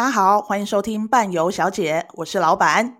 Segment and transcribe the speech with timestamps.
[0.00, 2.96] 大家好，欢迎收听伴游小姐，我是老板。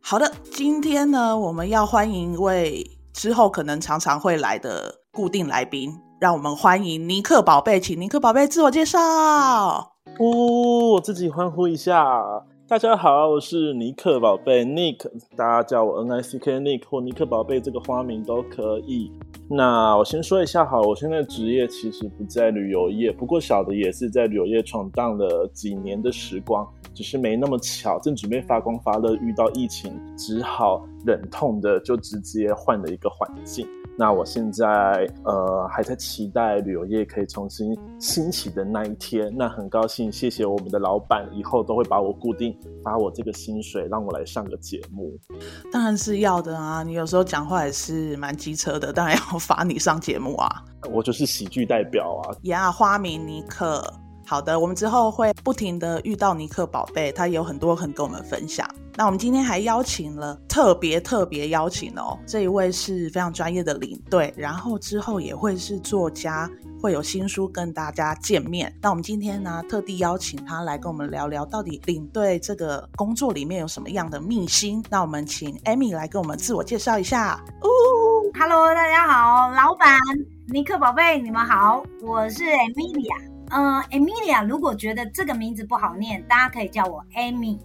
[0.00, 9.97] 好的，今天呢，我们要欢迎一位之后可能常常会来的固定来宾，让我们欢迎尼克宝贝，请尼克宝贝自我介绍。
[10.18, 12.24] 呜，我自己欢呼一下！
[12.66, 19.12] 大家好，我是尼克宝贝 Nick，大家叫我 N I C K Nick 或尼克宝贝这个花名都可以。
[19.48, 33.64] 那我先说一下，好，我现在职业其实不在旅游业，不过小的也是在旅游业闯荡了几年的时光，只是没那么巧，正准备发光发热，遇到疫情，只好忍痛的就直接换了一个环境。
[33.98, 34.64] 那我现在
[35.24, 39.34] 呃还在期待旅游业可以重新兴起的那一天。
[39.36, 45.18] 那很高兴，谢谢我们的老板，以后都会把我固定发我这个薪水，让我来上个节目。
[45.72, 46.84] 当然是要的啊！
[46.84, 50.48] 你有时候讲话也是蛮机车的，当然要发你上节目啊。
[50.92, 52.30] 我就是喜剧代表啊。
[52.42, 53.82] 呀，yeah, 花名尼克。
[54.24, 58.68] 好的，我们之后会不停的遇到尼克宝贝，他也有很多很跟我们分享。
[58.98, 66.50] 那我们今天还邀请了特别特别邀请哦，这一位是非常专业的领队，然后之后也会是作家，
[66.82, 68.76] 会有新书跟大家见面。
[68.82, 74.84] 那我们今天呢，特地邀请他来跟我们聊聊，到底领队这个工作里面有什么样的秘辛？
[74.90, 77.40] 那我们请 Amy 来跟我们自我介绍一下。
[77.60, 77.68] 哦
[78.36, 79.96] ，Hello，大家好，老板
[80.48, 83.30] 尼克宝贝，你们好，我是 Emilia。
[83.50, 87.60] 嗯，Emilia，如果觉得这个名字不好念，大家可以叫我 Amy。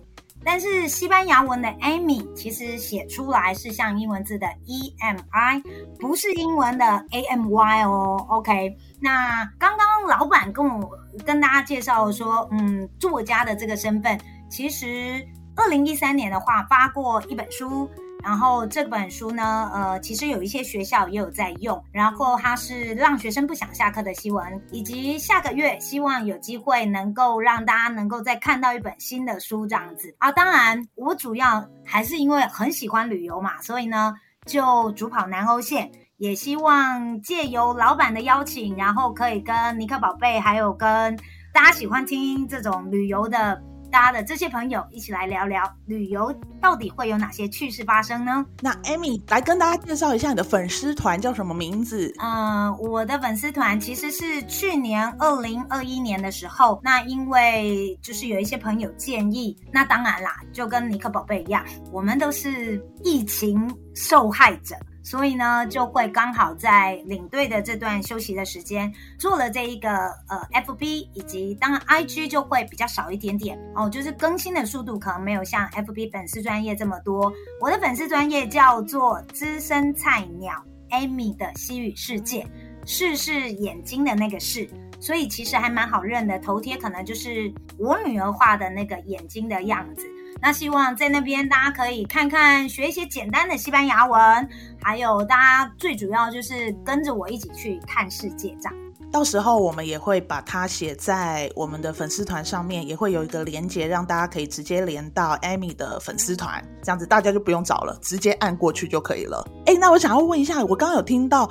[0.45, 5.61] 但是西班牙文的 Amy 其实写出来是像英文字的 E M I，
[5.99, 8.25] 不是英文的 A M Y 哦。
[8.29, 10.89] OK，那刚刚老板跟我
[11.25, 14.19] 跟大家介绍说，嗯，作家的这个身份，
[14.49, 17.89] 其实二零一三年的话发过一本书。
[18.23, 21.83] 然后这本书呢，呃，其实有一些学校也有在用。
[21.91, 30.31] 然后它是让学生不想下课的新闻，以及下个月希望有机会能够让大家能够再看到一本新的书这样子啊。
[30.31, 41.13] 当然，我主要还是因为很喜欢旅游嘛，所以呢就主跑南欧线，也希望借由老板的邀请，然后可以跟尼克宝贝，还有跟
[41.53, 43.61] 大家喜欢听这种旅游的。
[43.93, 48.43] 大家的这些朋友一起来聊聊旅游到底会有哪些趣事发生呢？
[48.59, 52.11] 那 Amy 来跟大家介绍一下你的粉丝团叫什么名字？
[52.17, 64.75] 嗯、呃，我的粉丝团其实是去年二零二一年的时候，那因为就是有一些朋友建议，那当然啦，就跟尼克宝贝一样，我们都是疫情受害者。
[65.03, 69.89] 所以呢，就会刚好在领队的这段休息的时间，做了这一个
[70.29, 77.31] 呃 FB，以及当然 IG 就会比较少一点点哦，就是更新的速度可能没有像 FB 粉丝专业这么多。
[77.59, 80.53] 我的粉丝专业叫做资深菜鸟
[80.91, 82.47] Amy 的西语世界，
[82.85, 84.69] 视是眼睛的那个视，
[85.01, 86.39] 所以其实还蛮好认的。
[86.39, 90.07] 头贴可能就是我女儿画的那个眼睛的样子。
[90.41, 94.49] 那希望在那边大家可以看看，学一些简单的西班牙文，
[94.81, 98.73] 还有大家最主要就是跟着我一起去看世界这样。
[99.11, 109.47] 到时候我们也会把它写在我们的粉丝团上面，也会有一个连接，让大家可以直接连到 Amy 的粉丝团，这样子大家就不用找了，直接按过去就可以了。
[109.67, 111.47] 诶，那我想要问一下，我刚刚有听到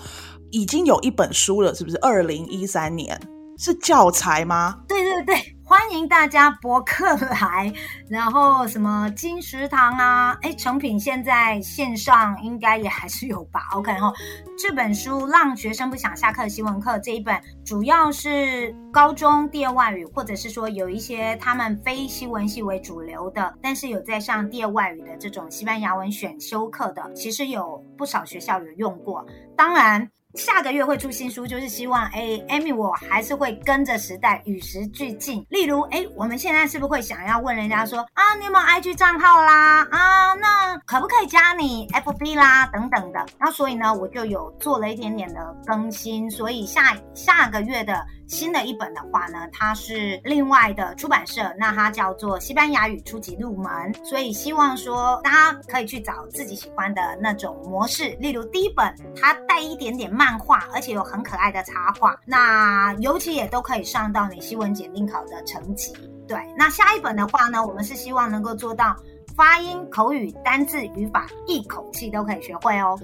[0.51, 1.97] 已经有一本书了，是不是？
[1.99, 3.17] 二零一三年
[3.57, 4.81] 是教材吗？
[4.89, 5.37] 对对对。
[5.65, 7.73] 欢迎大家博客来，
[8.09, 13.61] 然后什么金石堂啊，哎，成品现在线上应该也还是有吧？
[13.73, 14.13] OK 哈，
[14.59, 29.25] 这本书《让学生不想下课的新闻课》这一本，主要是高中第二外语，或者是说有一些他们非新闻系为主流的，但是有在上第二外语的这种西班牙文选修课的，其实有不少学校有用过，
[29.57, 30.11] 当然。
[30.35, 35.47] 下个月会出新书，就是希望哎，Amy，我还是会跟着时代与时俱进。
[35.67, 39.87] 如，哎，我们现在是不是会想要问人家说啊，你有没有 IG 账号啦？
[39.91, 42.67] 啊，那可不可以加你 FB 啦？
[42.67, 43.25] 等等的。
[43.39, 46.31] 那所以呢，我就有做了一点点的更新。
[46.31, 53.93] 所以下下个月的新的一本的话呢，它是另外的出版社，那它叫做西班牙语初级入门。
[54.05, 58.11] 所以希望说大家可以去找自己喜欢的那种模式。
[58.21, 60.13] 例如第一本，它带一点点。
[60.13, 65.91] 漫画，而且有很可爱的插画，那尤其也都可以上到你西文检定考的成绩。
[66.29, 68.95] 对，那下一本的话呢，我们是希望能够做到
[69.35, 72.99] 发音、口语、单字、语法，一口气都可以学会哦。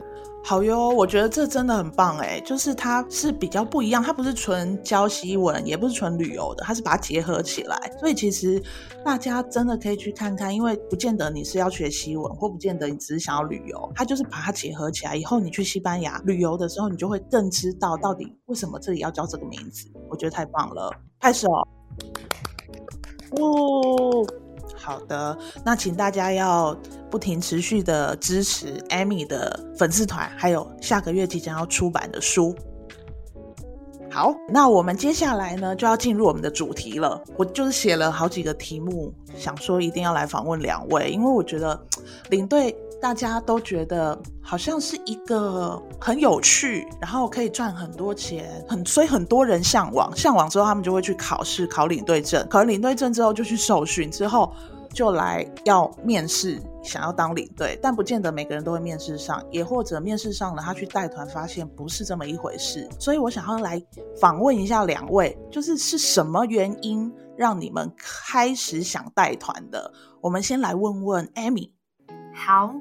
[0.49, 7.79] 好哟，我觉得这真的很棒哎，就是它是比较不一样，它不是纯教西文，也不是纯旅游的，它是把它结合起来。
[8.00, 8.59] 所以其实
[9.05, 15.15] 大家真的可以去看看，因为不见得你是要学西文，或不见得你只是想要旅游，它就是把它结合起来。
[15.15, 19.87] 以后你去西班牙旅游的时候，你就会更知道到底为什么这里要叫这个名字。
[20.09, 20.91] 我觉得太棒了，
[21.21, 21.47] 拍手！
[23.39, 24.48] 哦。
[24.81, 26.75] 好的，那请大家要
[27.11, 32.55] 不停持续的支持 Amy 的粉丝团，还有下个月即将要出版的书。
[34.11, 37.23] 好，那我们接下来呢就要进入我们的主题了。
[37.37, 41.79] 我就是写了好几个题目，想说一定要来访问两位，因为我觉得
[42.31, 50.11] 领队大家都觉得好像是一个很有趣，然后可以赚很多钱，很所以很多人向往。
[50.17, 54.53] 向往之后，他们就会去考试，考领队证，考完领队证之后就去受训，之后。
[54.95, 62.89] 就来要面试，想要当领队，但不见得每个人都会面试上，也或者面试上了，他去带团发现不是这么一回事。
[62.99, 63.81] 所以我想要来
[64.19, 69.93] 访问一下两位，就是是什么原因让你们开始想带团的？
[70.23, 71.71] 我们先来问问 Amy。
[72.38, 72.73] 好，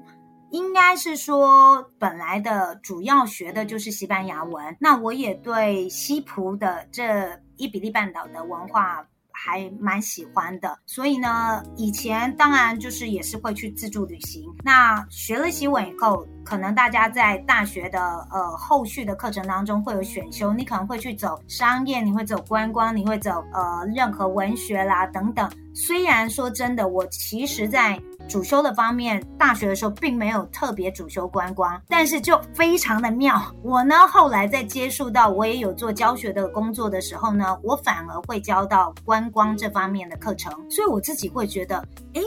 [0.51, 9.06] 应该是说本来的主要学的就是西班牙文，那我也对西葡的这伊比利半岛的文化。
[9.39, 14.44] 还蛮喜欢的，所以呢，以前当然就是也是会去自助旅行。
[14.63, 25.48] 那学了西文以后，可能大家在大学的呃后续的课程当中会有选修，你可能会去走商业，你会走观光，你会走呃任何文学啦等等。
[25.71, 28.01] 虽然说真的，我其实在。
[28.27, 33.41] 主修的方面，大学的时候并没有特别主修观光，但是就非常的妙。
[33.63, 41.77] 我呢，后来在接触到我也有做教学的工作的时候呢，我反而会教到观光这方面的课程，所以我自己会觉得，
[42.13, 42.21] 诶，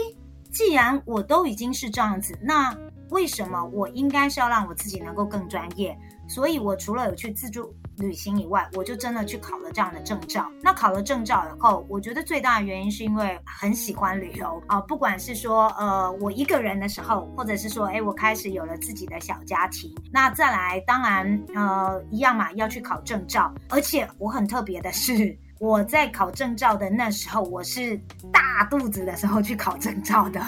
[0.51, 2.75] 既然我都已经是这样子，那
[3.11, 5.97] 为什么我应该是要让我自己能够更专业？
[6.29, 7.75] 所以我除了有去自助。
[8.01, 10.51] 旅行以外，我就真的去考了这样的证照。
[10.63, 19.95] 那考了证照以后，我觉得最大的原因是因为很喜欢旅游啊，不管是说呃我一个人的时候，或者是说哎我开始有了自己的小家庭。
[20.11, 23.53] 那再来，当然呃一样嘛，要去考证照。
[23.69, 27.97] 而且我很特别的是，我在考证照的那时候，我是
[28.33, 30.41] 大肚子的时候去考证照的。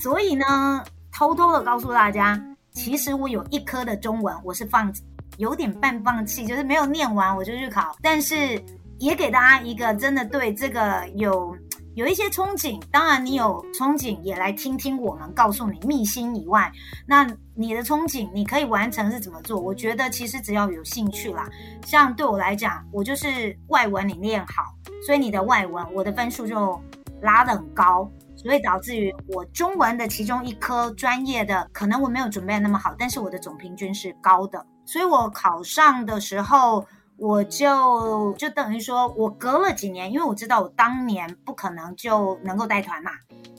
[0.00, 2.40] 所以呢，偷偷的告诉大家，
[2.72, 4.92] 其实我有一科的中文，我是放。
[5.38, 8.62] 有点半放弃，就是没有念完我就去考，但是
[8.98, 11.56] 也给大家一个真的对这个有
[11.94, 12.80] 有一些憧憬。
[12.90, 16.70] 当然，你有憧憬也来听听我们告诉你秘辛以外，
[17.06, 19.58] 那你的憧憬你可以完成是怎么做？
[19.58, 21.48] 我觉得其实只要有兴趣啦，
[21.84, 24.62] 像对我来讲，我就是外文你练好，
[25.04, 26.80] 所以你的外文我的分数就
[27.20, 34.64] 拉得很高，所以导致于我中文的其中一科专业的可能我没有准备那么好，但是我的总平均是高的。
[34.84, 36.84] 所以我考上的时候，
[37.16, 43.12] 我就就等于说，我隔了几年，因为我知道我当年不可能就能够带团嘛。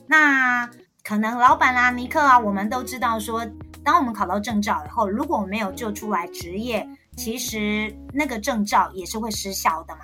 [0.05, 0.69] 那
[1.03, 3.45] 可能老板啦、尼克啊，我们都知道说，
[3.83, 10.01] 当我们考到证照以后，如果我没有就出来职业，其实那个证照也是会失效的嘛。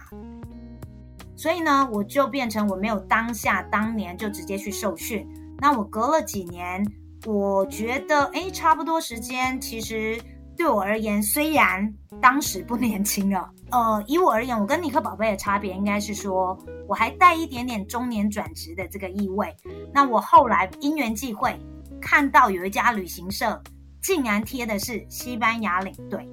[1.36, 5.28] 所以呢，我就变成我没有当下当年就直接去受训。
[5.60, 6.86] 那我隔了几年，
[7.26, 10.18] 我觉得诶，差不多时间，其实。
[10.60, 11.92] 对我而言，虽然
[12.22, 19.56] 当时不年轻了，呃，以我而言，我跟尼克宝贝的差别应该是说，我还带一点点中年转职的这个意味。
[19.94, 21.58] 那我后来因缘际会，
[22.02, 23.58] 看到有一家旅行社
[24.02, 26.28] 竟然贴的是西班牙领队，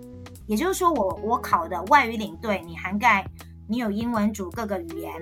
[0.49, 3.25] 也就是说我，我我考的外语领队，你涵盖
[3.69, 5.13] 你有英文组各个语言。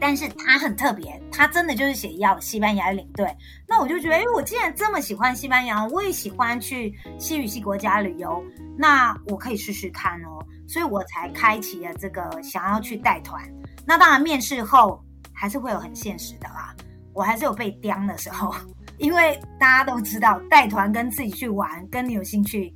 [0.00, 3.26] 但是他很特别，他真的就是写要西班牙领队。
[3.66, 8.42] 那我就觉得，哎，我既然这么喜欢西班牙，我也喜欢去西语系国家旅游，
[8.76, 10.38] 那我可以试试看哦。
[10.68, 13.42] 所以我才开启了这个想要去带团。
[13.86, 15.02] 那当然，面试后
[15.32, 16.74] 还是会有很现实的啦，
[17.12, 18.54] 我还是有被刁的时候，
[18.98, 22.72] 因为大家都知道，带团跟自己去玩，跟你有兴趣，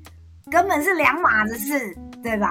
[0.51, 2.49] 根本是两码子事，对吧？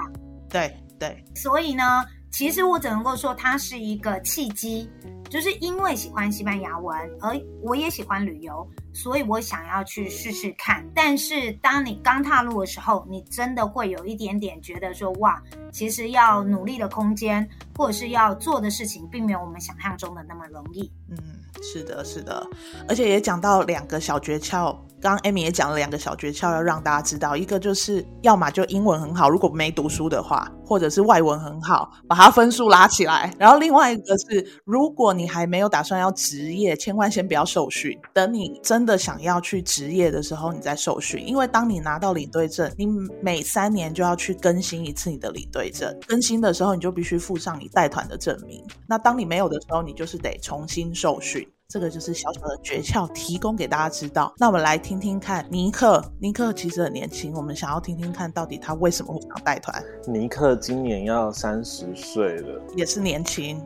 [0.49, 1.23] 对对。
[1.35, 1.83] 所以呢。
[2.31, 4.89] 其实我只能够说，它是一个契机，
[5.29, 10.86] 就是因为喜欢西班牙文，而我也喜欢旅游，所以我想要去试试看。
[10.93, 20.91] 但是当你刚踏入的时候，你真的会有一点点觉得说，哇，其实要努力的空间，或者是要做的事情，并没有我们想象中的那么容易。
[21.10, 21.17] 嗯，
[21.62, 22.45] 是的，是的，
[22.88, 24.75] 而且也讲到两个小诀窍。
[25.01, 33.33] 刚刚 Amy 也讲了两个小诀窍，要让大家知道，一个就是要么就英文很好，如果没读书的话，或者是外文很好，把它分数拉起来。
[33.39, 41.23] 然后另外一个是，如果你还没有打算要职业，千万先不要受训，等你真真的想要去职业的时候，你再受训。
[41.23, 42.88] 因为当你拿到领队证，你
[43.21, 48.65] 每三年就要去更新一次你的领队证，更新的时候你就必须附上你带团的证明。
[48.88, 51.47] 那当你没有的时候，你就是得重新受训。
[51.71, 54.33] 这个就是小小的诀窍，提供给大家知道。
[54.37, 59.81] 那我们来听听看，尼克，尼克其实很年轻，我们想要听听看到底他为什么会想带团。
[60.05, 63.57] 尼克今年要三十岁了，也是年轻，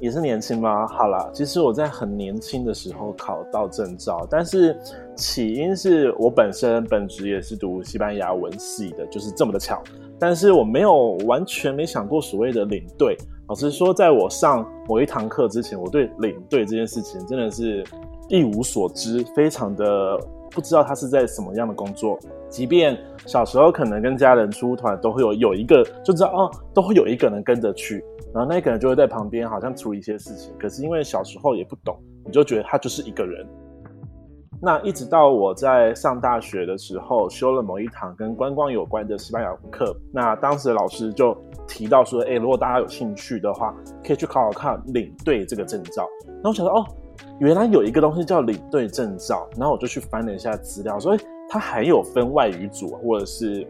[0.00, 0.84] 也是年轻吗？
[0.88, 4.76] 好啦，其实我在很年轻的时候考到证照，但是
[5.14, 9.80] 起因是我本身本职也是读西班牙文系的，就是这么的巧。
[10.18, 13.16] 但是我没有完全没想过所谓的领队。
[13.46, 17.84] 老实说，在我上某一堂课之前，我对领队这件事情真的是
[18.28, 20.18] 一无所知，非常的
[20.50, 22.18] 不知道他是在什么样的工作。
[22.48, 30.50] 即便小时候可能跟家人出团，都会有有一个就知道哦，都会有一个人跟着去，然后那个人就会在旁边好像处理一些事情。
[30.58, 33.46] 可是因为小时候也不懂，你就觉得他就是一个人。
[34.64, 41.36] 那一直到我在上大学的时候，修了某一堂跟观光有关的西班牙课，那当时老师就
[41.68, 46.08] 提到说，哎、如果大家有兴趣的话，可以去考考看领队这个证照。
[46.42, 46.86] 那我想说，哦，
[47.40, 49.46] 原来有一个东西叫领队证照。
[49.58, 53.66] 然后我就去翻了一下资料，说，哎，它还有分外语组或者是。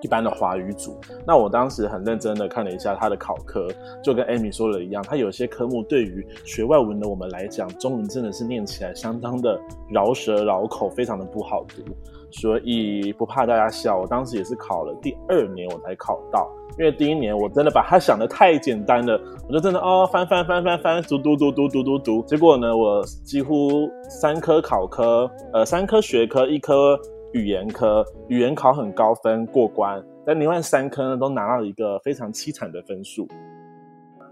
[0.00, 3.66] 一般的华语组，那我当时很认真的看了一下他的考科，
[4.02, 9.58] 就跟 Amy 说的一样，他有些科目对于学外文的我们来讲，中文真的是念起来相当的
[9.90, 11.82] 饶舌绕口，非常的不好读。
[12.30, 16.46] 所以不怕大家笑，我当时也是考了第二年我才考到，
[16.78, 27.00] 因为第一年我真的把它想得太简单了，我就真的哦翻翻翻翻翻读读读读读读读，结果呢，我几乎三科考科，呃三科学科一科。
[27.32, 33.28] 语言科语言考很高分过关，但另外三科呢都拿到一个非常凄惨的分数。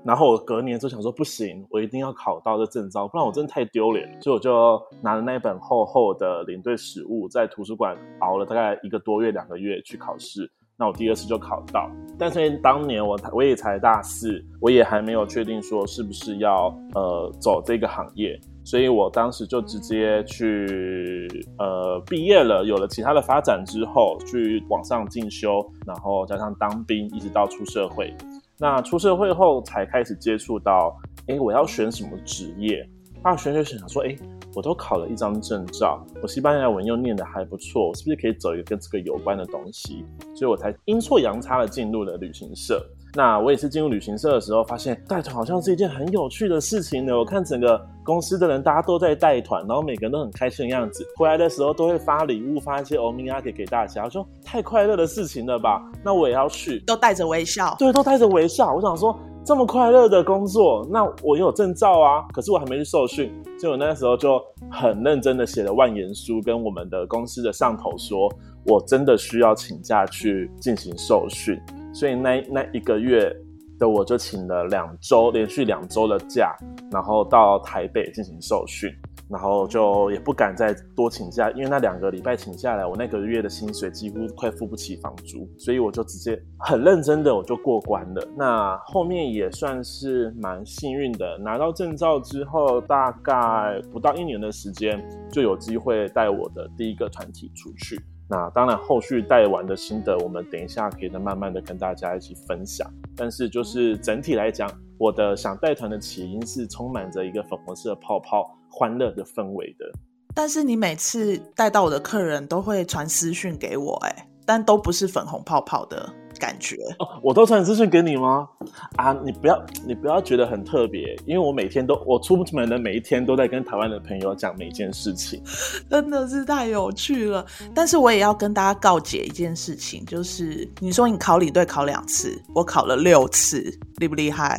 [0.04, 4.08] 然后我隔年就想说不行，我一定要考到这证照，不然我真的太丢脸。
[4.22, 10.48] 所以我就拿了那一本厚厚的领队实务，在图书馆熬了大概一个多月两个月去考试。
[10.78, 18.38] 那我第二次就考到，但是因为当年我我也才大四，我也还没有确定说是不是要呃走这个行业。
[18.66, 28.12] 所以我当时就直接去呃毕业了，有了其他的发展之后，去往上进修，然后加上当兵，一直到出社会。
[28.58, 32.84] 那出社会后才开始接触到，哎，我要选什么职业？
[33.22, 34.16] 啊，选选选，想说，哎，
[34.56, 40.04] 我都考了一张证照，我西班牙文又念得还不错，我是不是可以走一个跟这个有关的东西？
[40.34, 42.84] 所以我才阴错阳差的进入了旅行社。
[43.16, 47.16] 那我也是进入旅行社的时候，发现带团好像是一件很有趣的事情呢。
[47.16, 51.02] 我看整个公司的人，大家都在带团，然后每个人都很开心的样子。
[51.16, 54.04] 回来的时候都会发礼物，发一些欧米茄给给大家。
[54.04, 55.82] 我说太快乐的事情了吧？
[56.04, 57.74] 那我也要去，都带着微笑。
[57.78, 58.74] 对，都带着微笑。
[58.74, 64.38] 我想说这么快乐的工作，那我有证照啊，可是我还没去受训，所以我那时候就
[64.70, 68.30] 很认真的写了万言书，跟我们的公司的上头说，
[68.66, 71.58] 我真的需要请假去进行受训。
[71.98, 73.34] 所以那那一个月
[73.78, 76.54] 的我就请了两周，连续两周的假，
[76.92, 78.90] 然后到台北进行受训，
[79.30, 88.28] 然后就也不敢再多请假，因为那两个礼拜请下来，我那个月的薪水几乎快付不起房租，所以我就直接很认真的我就过关了。
[88.36, 97.98] 那后面也算是蛮幸运的，拿到证照之后，大概不到一年的时间，就有机会带我的第一个团体出去。
[98.28, 102.90] 那当然，后续带完的心得，我们等一下可以再慢慢的跟大家一起分享。
[103.16, 104.68] 但是，就是整体来讲，
[104.98, 109.86] 我的想带团的起因是充满着一个粉红色泡泡、欢乐的氛围的。
[110.34, 116.12] 但是，你每次带到我的客人都会传私讯给我，哎，但都不是粉红泡泡的。
[116.38, 118.48] 感觉哦，我都传资讯给你吗？
[118.96, 125.42] 啊，你不要，你不要觉得很特别，因为我每天都，我出门的每一天都在跟台湾的朋友讲每一件事情，
[125.90, 127.44] 真的是太有趣了。
[127.74, 133.62] 但是我也要跟大家告解一件事情，就是你说你考领队考两次，我考了六次，
[133.96, 134.56] 厉不厉害？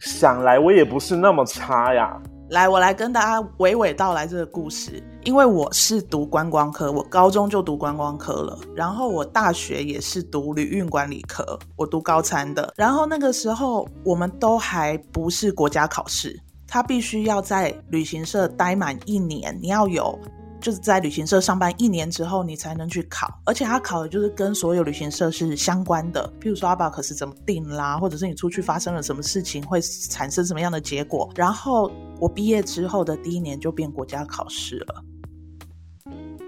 [0.00, 2.20] 想来我也不是那么差呀。
[2.50, 5.02] 来，我来跟大家娓娓道来这个故事。
[5.24, 12.72] 因为我是读观光科，我高中就读观光科了，然后我大学也是读旅运管理科，我读高餐的。
[12.74, 20.18] 然后那个时候我们都还不是国家考试，他必须要在旅行社待满一年，你要有
[20.58, 31.30] 就是在旅行社上班一年之后，你才能去考，而且他考的就是跟所有旅行社是相关的，譬如说阿巴克是怎么定啦，或者是你出去发生了什么事情会产生什么样的结果。
[31.34, 35.04] 然后我毕业之后的第一年就变国家考试了。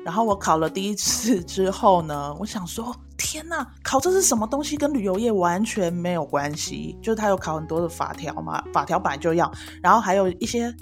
[0.04, 4.76] 然后我考了第一次之后呢，我想说，天呐，考这是什么东西？
[4.76, 6.98] 跟旅游业完全没有关系。
[7.02, 9.50] 就是他有考很多的法条嘛，法条本来就要，
[9.82, 10.74] 然后还有一些。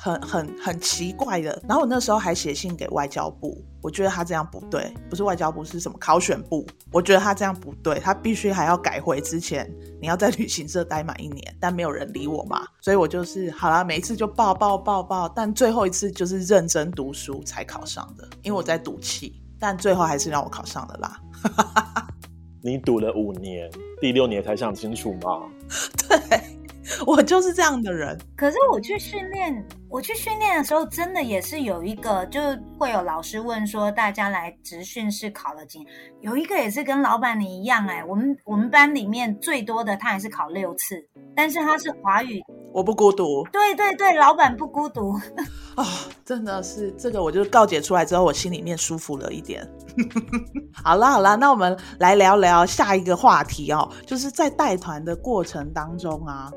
[0.00, 9.68] 很很很奇怪的，然后我那时候还写信给外交部，我觉得他这样不对，不是外交部是什么考选部，我觉得他这样不对，他必须还要改回之前
[10.00, 21.20] 你要在旅行社待满一年，但没有人理我嘛，所以我就是好啦，每一次就报报报报，但最后一次就是认真读书才考上的，因为我在赌气，但最后还是让我考上了啦。
[22.62, 23.68] 你赌了五年，
[24.00, 25.42] 第六年才想清楚吗？
[26.08, 26.40] 对。
[27.06, 32.40] 我就是这样的人，可是我去训练，我去训练的时候，真的也是有一个，就
[32.78, 35.80] 会有老师问说，大家来职训是考了几？
[36.20, 41.02] 有一个也是跟老板你一样，欸，哎，我们我们班里面最多的他也是考六次，
[41.34, 42.42] 但是他是华语，
[42.72, 45.12] 我不孤独，对对对，老板不孤独
[45.74, 45.86] 啊，哦，
[46.24, 49.66] 真的是这个，我就告解出来之后，我心里面舒服了一点。
[50.84, 56.52] 好啦好啦，那我们来聊聊下一个话题哦，就是在带团的过程当中啊。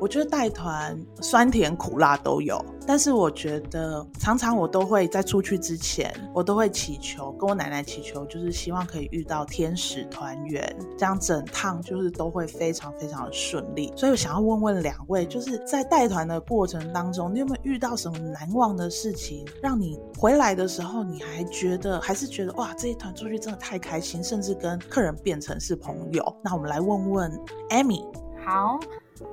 [0.00, 13.92] 我觉得带团酸甜苦辣都有，但是我觉得常常我都会在出去之前，我都会祈求，跟我奶奶祈求，就是希望可以遇到天使团员，这样整趟就是都会非常非常的顺利。
[13.96, 26.36] 所以我想要问问两位，就是在带团的过程当中，你有没有遇到什么难忘的事情，让你回来的时候你还觉得还是觉得哇，这一团出去真的太开心，甚至跟客人变成是朋友？
[26.44, 27.40] 那我们来问问
[27.70, 28.04] Amy。
[28.44, 28.78] 好。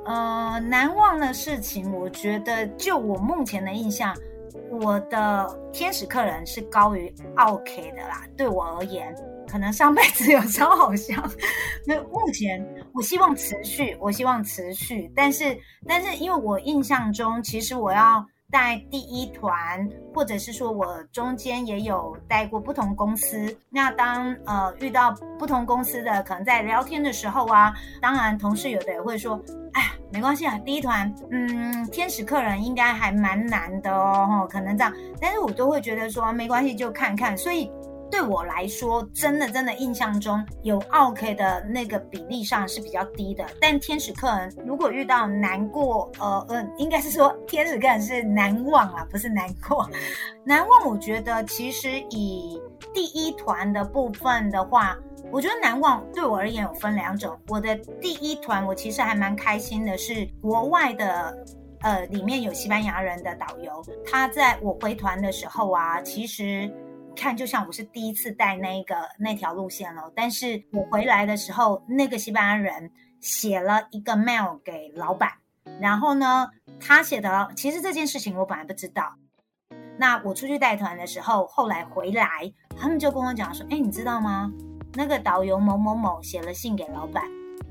[0.05, 4.15] 呃，难忘的事情，我觉得就我目前的印象，
[4.69, 8.23] 我的天使客人是高于 OK 的啦。
[8.37, 9.15] 对我而言，
[9.47, 11.15] 可能上辈子有超好笑，
[11.85, 18.25] 那目前我希望持续，我希望持续，但是但是因为我印象中，其实我要。
[18.55, 23.53] 在第一团，或者是说我中间也有带过不同公司。
[23.69, 29.37] 那当呃遇到不同公司的，可能在聊天的时候啊，当然同事有的也会说，
[29.73, 34.93] 哎呀，没关系啊，第一团，嗯，天使客人应该还蛮难的哦，可能这样。
[35.19, 37.37] 但是我都会觉得说没关系，就看看。
[37.37, 37.69] 所以。
[38.11, 43.45] 对我来说，真的真的印象中有 OK 的那个比例上是比较低的。
[43.59, 49.89] 但天使客人如果遇到难过，呃呃，应该是说 天使客人是难忘啊，不是难过。
[50.43, 52.61] 难忘，我觉得其实以
[52.93, 54.97] 第一团的部分的话，
[55.31, 57.37] 我觉得难忘对我而言有分两种。
[57.47, 61.35] 我的第一团，我其实还蛮开心的，是国外的，
[61.81, 66.71] 呃，里面有西班牙人的导游，他在我回团的时候啊，其实。
[67.15, 75.31] 看，就像我是第一次带那个那条路线了，但是我回来的时候，那个西班牙人写了一个 mail 给老板，
[75.79, 76.47] 然后呢，
[76.79, 79.15] 他写的其实这件事情我本来不知道。
[79.97, 84.51] 那我出去带团的时候，后来回来，他们就跟我讲说：“哎，你知道吗？
[84.93, 87.23] 那个导游某某某写了信给老板，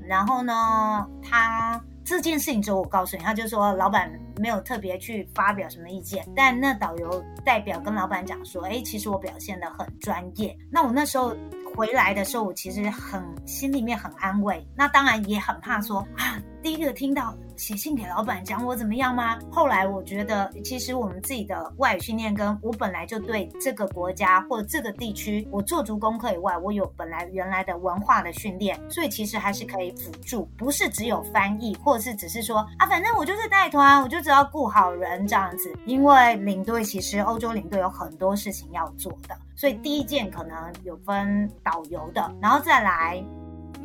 [0.03, 10.55] 然后呢，他。”这件事情之后，我告诉你，他就说老板没有特别去发表什么意见，但那导游代表跟老板讲说，哎，其实我表现的很专业。
[10.69, 11.35] 那我那时候
[11.75, 17.31] 回来的时候，我其实很心里面很安慰，那当然也很怕说啊，第一个听到。
[17.57, 19.39] 写信给老板讲我怎么样吗？
[19.51, 35.71] 后来我觉得，其实我们自己的外语训练，跟我本来就对这个国家或这个地区，我做足功课以外，我有本来原来的文化的训练，所以其实还是可以辅助，不是只有翻译，或者是只是说啊，反正我就是带团，我就只要顾好人这样子。
[35.85, 43.23] 因为领队其实欧洲领队有很多事情要做的，所以第一件可能有分导游的，然后再来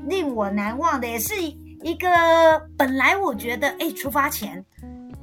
[0.06, 1.34] 令我难忘的也是。
[1.82, 2.08] 一个
[2.76, 4.64] 本来我觉得，哎，出发前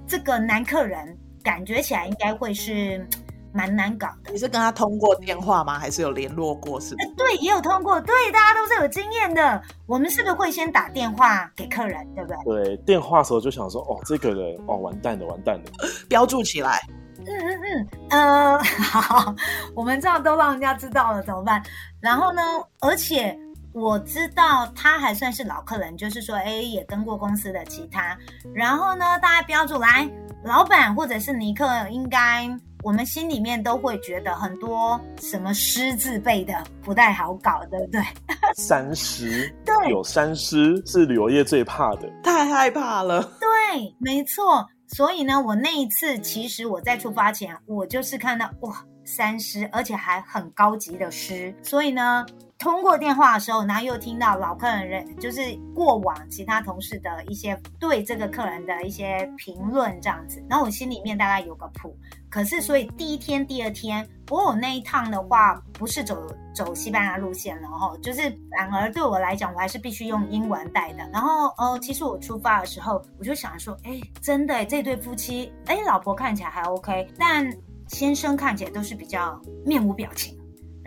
[0.07, 3.07] 这个男客人感觉起来应该会是
[3.53, 4.31] 蛮难搞的。
[4.31, 5.77] 你是跟他通过电话吗？
[5.77, 6.79] 还是有联络过？
[6.81, 6.97] 是吗？
[7.15, 8.01] 对，也有通过。
[8.01, 9.61] 对，大家都是有经验的。
[9.85, 12.03] 我们是不是会先打电话给客人？
[12.15, 12.65] 对不对？
[12.65, 15.63] 对，电话的时候就想说，哦，这个人，哦，完蛋了，完蛋了，
[16.09, 16.79] 标注起来。
[17.19, 19.35] 嗯嗯嗯，呃， 好，
[19.75, 21.61] 我们这样都让人家知道了，怎么办？
[22.01, 22.41] 然后呢，
[22.79, 23.37] 而且。
[23.77, 28.17] 我知道他还算是老客人，就是说，哎，也跟过公司的其他。
[28.53, 30.09] 然后呢，大家标注来，
[30.43, 32.49] 老板或者是尼克，应该
[32.81, 38.01] 我们心里面都会觉得很多什么师字辈的不太好搞，对不对？
[38.57, 43.21] 三师， 对，有三师是旅游业最怕的，太害怕了。
[43.39, 44.67] 对，没错。
[44.87, 52.25] 所以呢，我那一次其实我在出发前，我就是看到哇，三师，而且还很高级的师，所以呢。
[52.57, 55.41] 通过电话的时候，然后又听到老客人人就是
[55.75, 61.95] 过往其他同事的一些对这个客人的一些评论这样子，然后我心里面大概有个谱。
[62.29, 71.07] 可是所以第一天、第二天，不过我那一趟的话不是走走西班牙路线了哈，就是反而对我来讲，我还是必须用英文带的。
[71.13, 77.49] 然后呃，其实我出发的时候，我就想说，哎，真的这对夫妻，哎，老婆看起来还 OK，但
[77.87, 80.36] 先生看起来都是比较面无表情。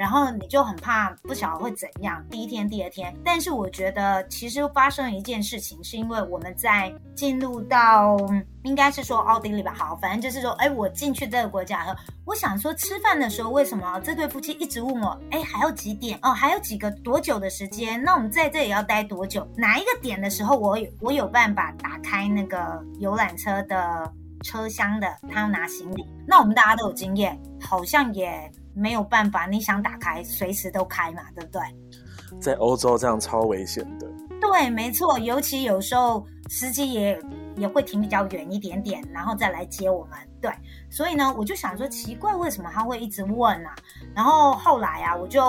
[0.01, 3.15] 然后你就很怕不晓得会怎样，第一天、第二天。
[3.23, 8.17] 但是我觉得其实发生了一件事情，是因为我们在进入到
[8.63, 16.19] 应该是说奥地利吧，好，反正就是说，哎，我进去这个国家后，我想说吃饭的时候，为什么这对夫妻一直问我，哎，还有几点？
[16.23, 18.03] 哦，还有几个多久的时间？
[18.03, 19.47] 那我们在这里要待多久？
[19.55, 24.11] 哪一个点的时候我，我有我有办法打开那个游览车的
[24.45, 26.07] 车厢的，他要拿行李。
[26.27, 28.51] 那我们大家都有经验，好像也。
[28.81, 31.61] 没有办法，你想打开，随时都开嘛，对不对？
[32.41, 34.09] 在欧洲这样超危险的。
[34.41, 37.21] 对，没错，尤其有时候司机也
[37.57, 40.19] 也会停比较远一点点，然后再来接我们。
[40.41, 40.51] 对，
[40.89, 43.75] 所以呢，我就想说奇怪，为什么他会一直问啊？
[44.15, 45.43] 然后后来啊，我就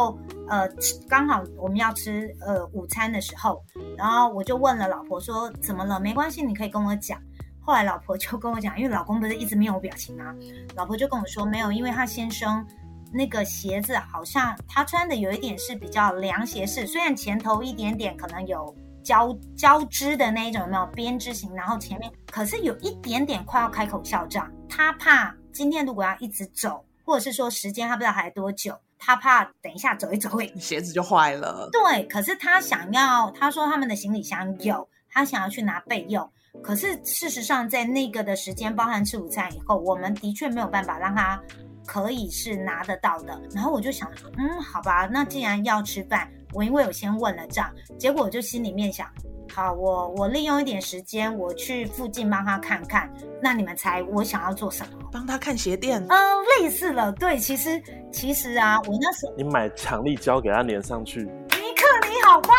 [0.50, 0.68] 呃
[1.08, 3.64] 刚好我们要吃呃午餐的时候，
[3.98, 6.00] 然后我就问了老婆说怎么了？
[6.00, 7.18] 没关系，你可以跟我讲。
[7.64, 10.36] 后来老婆就跟我讲，因为老公不是一直面无表情吗？
[10.76, 12.66] 老婆就跟我说没有，因为他先生。
[13.14, 24.50] 那个鞋子好像他穿的有一点是比较凉鞋式，虽然前头一点点可能有交交织的那一种，有没有编织型，然后前面可是有一点点快要开口笑这样。
[24.70, 31.70] 他怕今天如果要一直走，或者是说时间他不知道还多久，他怕等一下走一走会鞋子就坏了。
[31.72, 36.32] 对，可是他想要，他说他们的行李箱有，他想要去拿备用。
[36.64, 41.42] 可是事实上在那个的时间，包含吃午餐以后，我们的确没有办法让他。
[41.86, 49.08] 可以是拿得到的，然后我就想说，嗯，好吧，那既然要吃饭，我因为我先问了账，结果我就心里面想，
[49.54, 53.12] 好，我我利用一点时间，我去附近帮他看看。
[53.42, 55.10] 那你们猜我想要做什么？
[55.12, 56.02] 帮他看鞋垫？
[56.08, 56.18] 嗯，
[56.60, 57.12] 类似了。
[57.12, 61.22] 对，其实其实啊，我那时候你买强力胶给他粘上去。
[61.22, 61.28] 尼
[61.76, 62.54] 克，你好棒！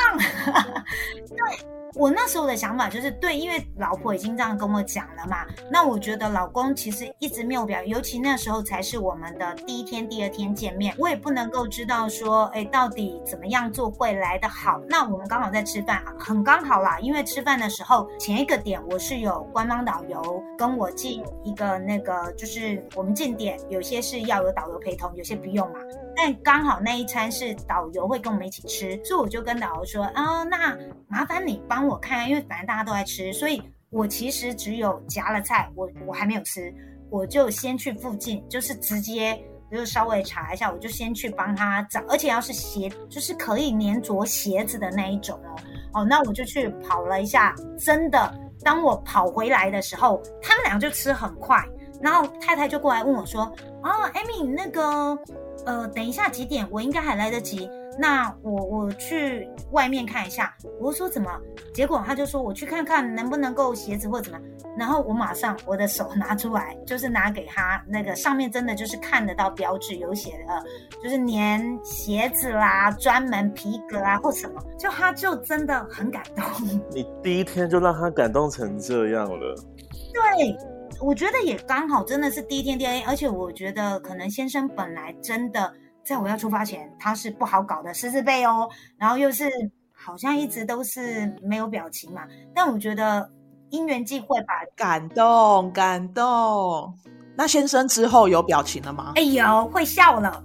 [1.28, 1.81] 对。
[1.94, 14.80] 我那时候的想法就是对，因为老婆已经这样跟我讲了嘛，那我觉得老公其实一直没有表，尤其那时候才是我们的第一天、第二天见面，我也不能够知道说，哎，到底怎么样做会来得好。
[14.88, 25.78] 那我们刚好在吃饭，很刚好啦，因为吃饭的时候前一个点我是有官方导游跟我进一个那个，就是我们进点有些是要有导游陪同，有些不用嘛。
[26.14, 30.76] 但刚好那一餐是导游会跟我们一起吃，所以我就跟导游说，啊、那
[31.08, 36.72] 麻烦你帮我看，因为反正大家都在吃，所以我其实只有夹了菜，我我还没有吃，
[37.10, 39.38] 我就先去附近，就是直接
[39.70, 51.64] 就是稍微查一下，我就先去帮他找，而且要是鞋，就是可以粘着鞋子的那一种哦，哦，那我就去跑了一下，真的，当我跑回来的时候，他们俩就吃很快，
[52.00, 53.50] 然后太太就过来问我说，
[53.82, 55.18] 哦，Amy，那个。
[55.64, 56.66] 呃，等一下几点？
[56.72, 57.70] 我应该还来得及。
[57.96, 60.52] 那我我去外面看一下。
[60.80, 61.30] 我说怎么？
[61.72, 64.38] 结果他就说我去看看能不能够鞋子或怎么。
[64.76, 70.64] 然后我马上我的手拿出来， 就是拿给他那个上面真的就是看得到标志，有写的，
[71.00, 74.60] 就是粘鞋子啦，专门皮革啊或什么。
[74.76, 76.44] 就他就真的很感动。
[76.90, 79.54] 你第一天就让他感动成这样了？
[80.12, 80.71] 对。
[81.02, 85.72] 我觉得也刚好，真的是第一天第二天，而且我觉得可能先生本来真的
[86.04, 89.50] 在我要出发前他是不好搞的，狮子背哦，然后又是
[89.92, 92.22] 好像一直都是没有表情嘛，
[92.54, 93.28] 但我觉得
[93.70, 96.96] 因缘际会吧，感动感动。
[97.34, 99.12] 那先生之后有表情了吗？
[99.16, 100.42] 哎呦，会笑了。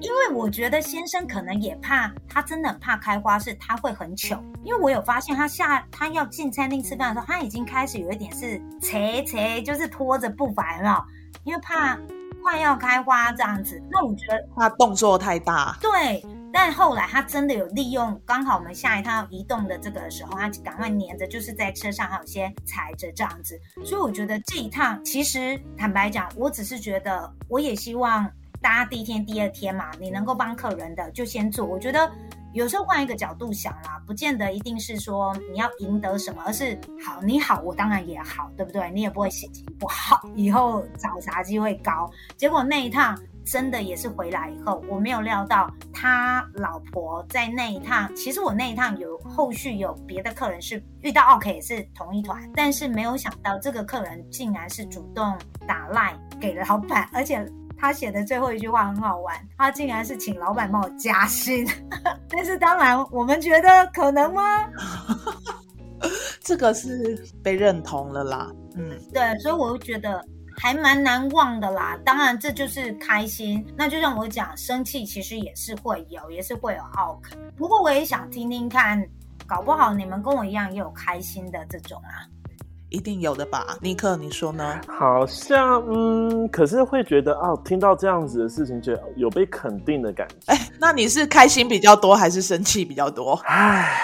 [0.00, 4.42] 因为我觉得先生可能也怕，他真的很怕开花，是他会很糗。
[4.62, 11.04] 因为我有发现他下他要进餐厅吃饭的时候，他已经开始有一点是斜斜，就是拖着步伐，了？
[11.44, 11.98] 因为怕
[12.42, 13.82] 快要开花这样子。
[13.90, 15.76] 那我觉得他动作太大。
[15.80, 23.58] 对，但后来他真的有利用，刚好我们下一趟要移动的这个时候，他赶快粘着，就是在车上还有些踩着这样子。
[23.84, 28.30] 所以我觉得这一趟其实坦白讲，我只是觉得，我也希望。
[28.60, 31.64] 大家第一天、第二天嘛，你能够帮客人的就先做。
[31.64, 32.10] 我觉得
[32.52, 38.90] 有时候换一个角度想啦，不见得一定是说你要赢得什么，而是好你好，我当然也好，对不对？
[38.90, 42.10] 你也不会心情不好，以后找茬机会高。
[42.36, 55.34] 结果那一趟真的也是回来以后，我没有料到他老婆在那一趟，其实我那一趟有后续有别的客人是遇到 OK 也是同一团，但是没有想到这个客人竟然是主动
[55.66, 57.42] 打赖给老板，而且。
[57.80, 61.66] 他写的最后一句话很好玩，他竟然是请老板帮我加薪，
[62.28, 64.42] 但是当然我们觉得可能吗？
[66.42, 70.24] 这个是被认同了啦，嗯，对，所以我就觉得
[70.56, 71.98] 还蛮难忘的啦。
[72.04, 77.36] 当然这就是开心，那就像我讲，生气其实也是会有，也是会有 OK。
[77.56, 79.02] 不过我也想听听看，
[79.46, 82.24] 搞不好你们跟我一样也有开心的这种啊。
[82.90, 84.80] 一定有的吧，尼克，你说呢？
[84.88, 90.52] 好像，嗯，可是会觉得哦，听到这样子的事情，觉得有被肯定的感觉。
[90.52, 93.34] 哎，那你是开心比较多，还是生气比较多？
[93.44, 93.96] 唉，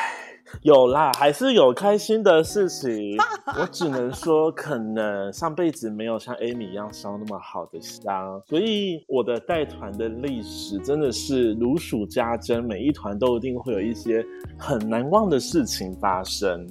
[0.62, 3.16] 有啦，还是有开心的事情。
[3.58, 14.24] 我只能说，可能上辈子没有像 Amy 一样烧那么好的香，所以我的带团的历史真的是如数家珍，每一团都一定会有一些
[14.56, 16.64] 很难忘的事情发生。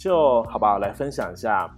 [0.00, 1.70] 就好吧，来分享一下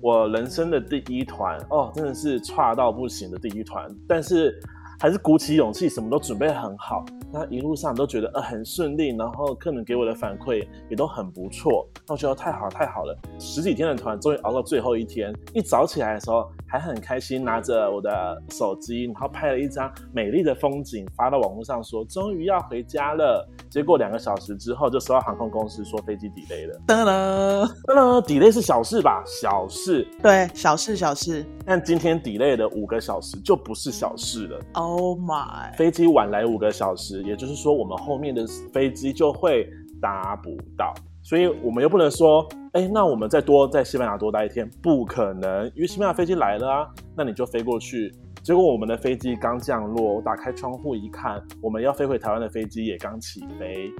[0.00, 1.58] 我人生的第一团。
[1.68, 4.58] 哦，真的是差到不行的第一团，但是
[5.00, 7.04] 还是鼓起勇气，什么都准备很好。
[7.32, 13.18] 那一路上都觉得呃很顺利，然后客人给我的反馈也都很不错，那我觉得太好太好了。
[13.38, 23.48] 十几天的团终于熬到最后一天，一早起来的时候还很开心，拿着我的手机，然后拍了一张美丽的风景发到网络上说，说终于要回家了。
[23.70, 26.78] 结果两个小时之后就收到航空公司说飞机 delay 了。
[26.86, 29.22] 噔噔噔噔，delay 是小事吧？
[29.24, 31.44] 小事，对，小事小事。
[31.64, 34.60] 但今天 delay 了五个小时就不是小事了。
[34.86, 35.74] Oh my！
[35.76, 37.20] 飞机晚来五个小时。
[37.24, 39.68] 也就是说，我们后面的飞机就会
[40.00, 40.94] 搭不到，
[41.24, 48.14] 所以我们又不能说，哎，那我们再多在西班牙多待一天，不可能，因为西班牙飞机来了啊，那你就飞过去。
[48.44, 53.90] 结果我们的飞机刚降落，我打开窗户一看，我们要飞回台湾的飞机也刚起飞，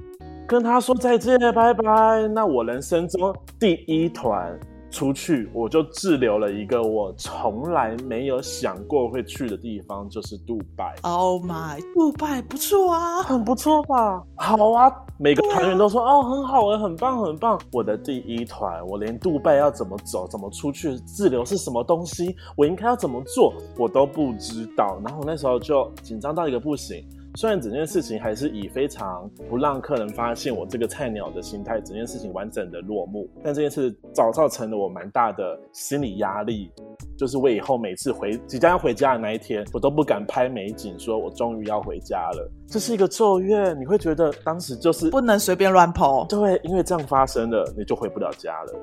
[0.47, 2.29] 跟他说再见，拜拜。
[2.33, 4.57] 那我人生中第一团。
[4.97, 10.95] 出去我就滞留了一个我从来没有想过会去的地方，就是杜拜。
[11.03, 14.23] Oh my，杜拜不错啊，很不错吧？
[14.37, 17.61] 好啊，每个团员都说哦，很好哎，很棒很棒。
[17.71, 24.99] 我的第一团，我连杜拜要怎么走、怎么出去、滞留是什么东西，我应该要怎么做，我都不知道。
[25.05, 27.07] 然后我那时候就紧张到一个不行。
[27.37, 36.71] 虽然整件事情还是以非常不让客人发现我这个菜鸟的心态，整件事情完整的落幕，但这件事早造成了我蛮大的心理压力，
[37.15, 42.51] 就是我以后每次回即将要回家的那一天，我都不敢拍美景，说我终于要回家了。
[42.65, 48.73] 这是一个咒怨，你会觉得当时就是不能随便乱跑对，因为这样发生了，你就回不了家了。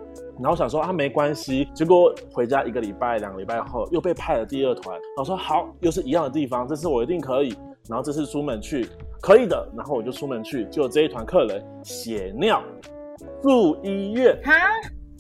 [0.41, 7.53] 然后想说啊，没关系，结果回家一个礼拜、两个礼拜后又被派了第二团，然后说好，又是一样的地方，这次我一定可以。
[7.89, 8.89] 然后这次出门去
[9.21, 12.63] 可以的，然后我就出门去，就这一团客人血尿
[13.43, 14.53] 住医院啊，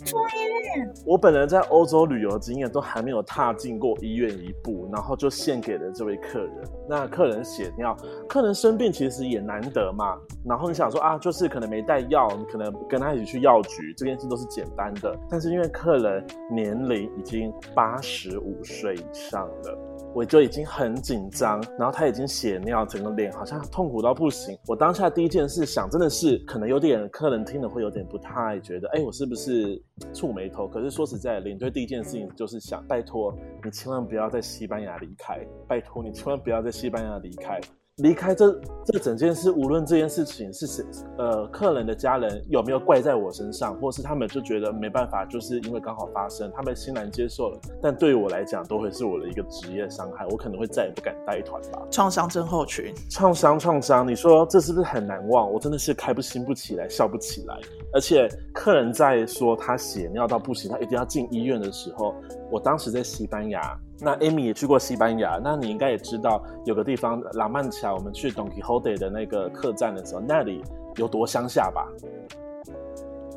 [0.04, 0.44] 住医
[0.76, 0.92] 院。
[1.06, 6.50] 我本人在欧洲旅游经验都还没有踏进过医院一步，然后就献给了这位客人。
[6.88, 7.94] 那客人血尿，
[8.28, 10.16] 客人生病其实也难得嘛。
[10.44, 15.14] 然后你想说啊，就是可能没带药，你可能跟他一起去药局，这件事都是简单的。
[15.30, 19.78] 但是因为客人年龄已经八十五岁以上了。
[20.14, 24.56] 我就已经很紧张，然后他已经血尿，整个脸好像痛苦到不行。
[24.68, 29.82] 我当下第一件事想，真的是可能有点客人听了会有点不太觉得，哎，我是不是
[30.14, 30.68] 触霉头？
[30.68, 37.60] 可是说实在，领队第一件事情就是想，拜托你千万不要在西班牙离开，拜托你千万不要在西班牙离开。
[37.98, 38.50] 离开这
[38.84, 40.84] 这整件事，无论这件事情是谁，
[41.16, 47.60] 呃，客人的家人有没有怪在我身上，或是他们就觉得没办法，就是因为刚好发生，他们欣然接受了。
[47.80, 51.80] 但对于我来讲，都会是我的一个职业伤害，我可能会再也不敢带团吧。
[51.88, 55.48] 创伤症候群，创伤创伤，你说这是不是很难忘？
[55.48, 57.56] 我真的是开不心不起来，笑不起来。
[57.92, 62.12] 而且客人在说他血尿到不行，他一定要进医院的时候，
[62.54, 63.60] 我当时在西班牙。
[64.00, 70.62] 那 Amy 也去过西班牙，那你应该也知道有个地方拉曼乔，我们去 Don Quixote 的那个客栈的时候，那里
[70.94, 71.84] 有多乡下吧？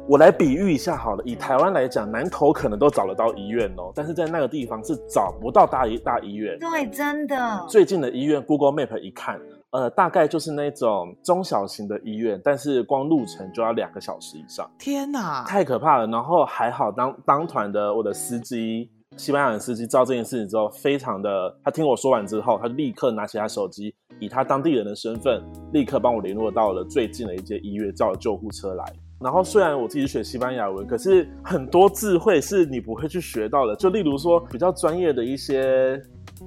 [0.08, 6.58] 我来比喻一下好了，以台湾来讲，南投可能都找得到医院哦，但是在那个地方是找不到大医大医院。
[6.60, 7.66] 对，真的。
[7.68, 9.40] 最近的医院，Google Map 一看，
[9.72, 14.70] 呃，大概就是那种中小型的医院，但是光路程就要两个小时以上。
[14.80, 16.08] 天哪，太可怕了！
[16.08, 18.90] 然后还好当当团的我的司机。
[19.18, 28.86] 西班牙的司机知道这件事情之后，非常的，他听我说完之后，他立刻拿起他手机以他当地人的身份，立刻帮我联络到了最近的一间医院，叫了救护车来。
[29.20, 36.00] 然后虽然我自己学西班牙文，可是很多智慧是你不会去学到的，就例如说比较专业的一些。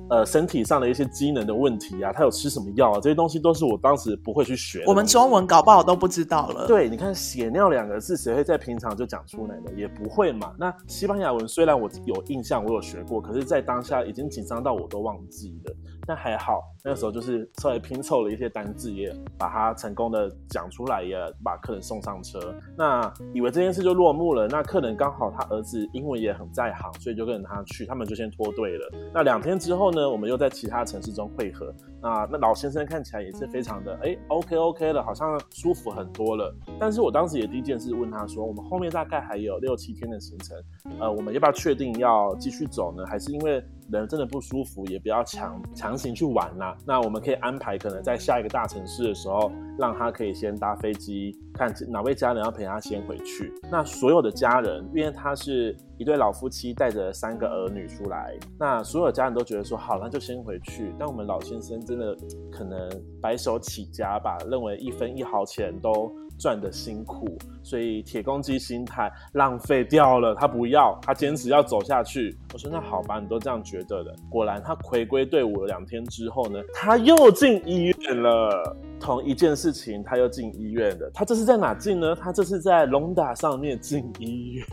[0.09, 3.01] 呃，身体上的一些机能的问题啊，他有吃什么药啊？
[3.01, 4.85] 这些东西都是我当时不会去学。
[4.87, 6.67] 我们中文搞不好都不知道了。
[6.67, 9.73] 对，你看血尿两个字，谁会在平常就讲出来的？
[9.75, 10.53] 也不会嘛。
[10.59, 15.75] 那西班牙文虽然我有印象，我有学过，可是在当下已经紧张到我都忘记了。
[16.07, 22.39] 但还好，那个时候就是稍微拼凑了一些单字，也把它成功的讲出来，也把客人送上车。
[22.77, 24.49] 那以为这件事就落幕了。
[24.49, 28.91] 那客人刚好他儿子英文也很在行，所以就跟着他去，他们就先脱队了。
[29.13, 31.73] 那两天之后呢，我们又在其他城市中汇合。
[32.03, 36.55] 那那老先生看起来也是非常的哎，OK OK 了，好像舒服很多了。
[36.79, 40.57] 但是我当时也第一件事问他说，我们后面大概还有六七天的行程，
[40.99, 43.05] 呃，我们要不要确定要继续走呢？
[43.07, 46.77] 还是因为人真的不舒服，也不要强强行去玩啦。
[46.87, 53.53] 那我们可以安排，可能在下一个大城市的时候，让他可以先搭飞机，看哪位家人要陪他先回去。
[53.71, 60.95] 那所有的家人，因为他是一对老夫妻，带着三个儿女出来，那所有家人都觉得说好，那就先回去。
[60.99, 62.17] 但我们老先生真的
[62.51, 62.89] 可能
[63.21, 70.35] 白手起家吧，认为一分一毫钱都赚的辛苦，所以铁公鸡心态浪费掉了。
[70.35, 72.37] 他不要，他坚持要走下去。
[72.55, 74.17] 我说那好吧，你都这样觉得的。
[74.31, 78.77] 果然，他回归队伍了两天之后呢，他又进医院了。
[78.99, 81.11] 同一件事情，他又进医院了。
[81.15, 82.15] 他这是在哪进呢？
[82.15, 84.65] 他这是在龙达上面进医院，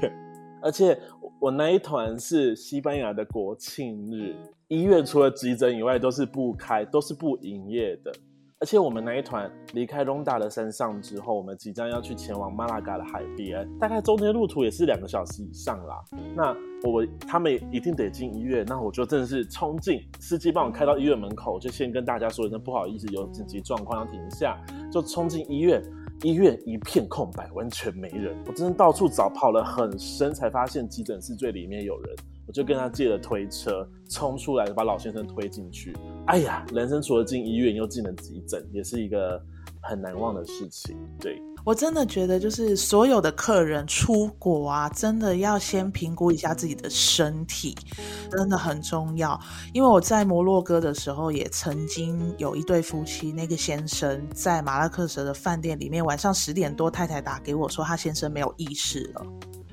[0.62, 0.99] 而且
[1.39, 4.36] 我那一团是西班牙的国庆日，
[4.67, 8.12] 医院除了急诊以外都是不开，都是不营业的。
[8.59, 16.03] 而且我们那一团离开隆达的山上之后，我们即将要去前往马拉嘎的海边，大概中间路途也是两个小时以上啦。
[16.35, 16.55] 那
[16.89, 24.59] 我他们一定得进医院，那我就真的是冲进，司机帮我开到医院门口，就先跟大家说一声不好意思，有紧急状况要停下，
[24.91, 25.81] 就冲进医院。
[26.23, 28.35] 医院一片空白，完全没人。
[28.47, 32.15] 我真的到处找，跑了很深，才发现急诊室最里面有人。
[32.47, 35.95] 我就跟他借了推车，冲出来把老先生推进去。
[36.27, 39.41] 哎呀，人生除了进医院，又进了急诊，也是一个
[39.81, 40.97] 很难忘的事情。
[41.19, 41.41] 对。
[41.65, 47.75] 我真的觉得，就是所有的客人出国啊，真的要先评估一下自己的身体，
[48.31, 49.38] 真的很重要。
[49.73, 59.25] 因为我在摩洛哥的时候，也曾经有一对夫妻，那个先生在马拉克什的饭店里面，晚上十点多，太太打给我说，他先生没有意识了。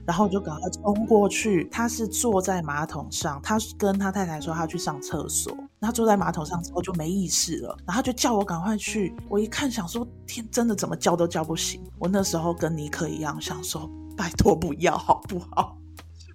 [0.07, 9.15] 然后我就赶快冲过去，他是坐在马桶上，他跟他太太说他去上厕所，他坐在马桶上之后就没意识了，然后就叫我赶快去。
[9.29, 11.83] 我一看想说天，真的怎么叫都叫不醒。
[11.99, 15.77] 我那时候跟尼克一样想说，拜托不要好不好？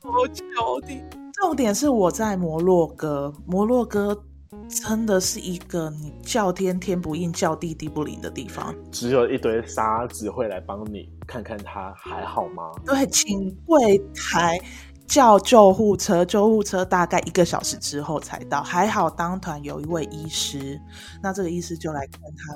[0.01, 1.03] 求求你。
[1.33, 4.23] 重点是我在摩洛哥，摩洛哥。
[4.69, 12.71] 真的是一个你叫天天不应，叫地地不灵的地方，只有一堆沙子会来帮你看看他还好吗？
[12.85, 14.59] 对，请柜台
[15.09, 20.79] 叫救护车，救护车大概一个小时之后才到，还好当团有一位医师，
[21.21, 22.53] 那这个医师就来看他。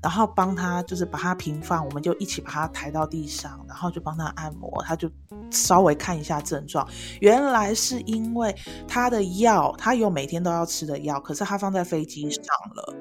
[0.00, 5.10] 然后帮他就是把他平放，我们就一起把他抬到地上，然后就帮他按摩，他就
[5.50, 6.86] 稍微看一下症状。
[7.20, 8.54] 原来是因为
[8.86, 12.44] 他的药，他有每天都要吃的药，可是他放在飞机上
[12.76, 12.94] 了，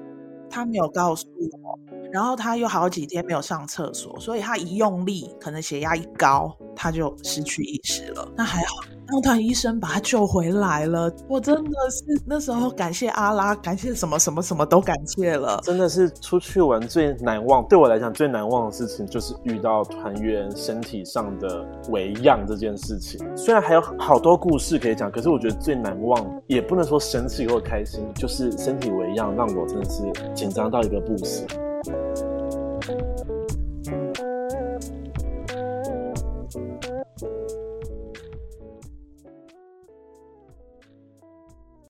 [0.57, 1.27] 他没有告诉
[1.63, 1.79] 我。
[2.11, 8.27] 然后他又好几天没有上厕所，所以他一用力，可能血压一高，他就失去意识了。
[8.35, 8.75] 那还好，
[9.07, 11.11] 当团医生把他救回来了。
[11.27, 15.59] 我真的是那时候感谢阿拉，感谢什么什么什么都感谢了。
[15.63, 23.19] 真的是出去玩最难忘，对我来讲最难忘的事情就是遇到团员身体上的微恙这件事情。
[23.35, 30.03] 虽然还有好多故事可以讲，可是我觉得最难忘，也不能说生气或开心，就是身体微恙让我真的是
[30.47, 31.45] 紧张到一个不死。